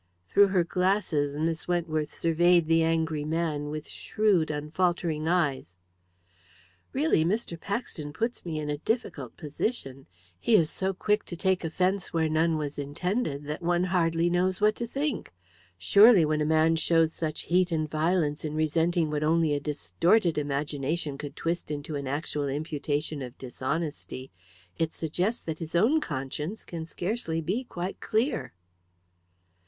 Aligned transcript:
Through 0.29 0.47
her 0.47 0.63
glasses 0.63 1.37
Miss 1.37 1.67
Wentworth 1.67 2.11
surveyed 2.11 2.65
the 2.65 2.81
angry 2.81 3.23
man 3.23 3.69
with 3.69 3.87
shrewd, 3.87 4.49
unfaltering 4.49 5.27
eyes. 5.27 5.77
"Really, 6.91 7.23
Mr. 7.23 7.55
Paxton 7.55 8.11
puts 8.11 8.43
me 8.43 8.57
in 8.59 8.67
a 8.67 8.79
difficult 8.79 9.37
position. 9.37 10.07
He 10.39 10.55
is 10.55 10.71
so 10.71 10.95
quick 10.95 11.23
to 11.25 11.37
take 11.37 11.63
offence 11.63 12.11
where 12.11 12.27
none 12.27 12.57
was 12.57 12.79
intended, 12.79 13.43
that 13.45 13.61
one 13.61 13.83
hardly 13.83 14.27
knows 14.27 14.59
what 14.59 14.75
to 14.77 14.87
think. 14.87 15.31
Surely, 15.77 16.25
when 16.25 16.41
a 16.41 16.45
man 16.49 16.77
shows 16.77 17.13
such 17.13 17.41
heat 17.43 17.71
and 17.71 17.85
such 17.85 17.91
violence 17.91 18.43
in 18.43 18.55
resenting 18.55 19.11
what 19.11 19.21
only 19.23 19.53
a 19.53 19.59
distorted 19.59 20.35
imagination 20.35 21.15
could 21.15 21.35
twist 21.35 21.69
into 21.69 21.95
an 21.95 22.07
actual 22.07 22.47
imputation 22.47 23.21
of 23.21 23.37
dishonesty, 23.37 24.31
it 24.79 24.93
suggests 24.93 25.43
that 25.43 25.59
his 25.59 25.75
own 25.75 26.01
conscience 26.01 26.65
can 26.65 26.85
scarcely 26.85 27.39
be 27.39 27.63
quite 27.63 27.99
clear." 27.99 28.55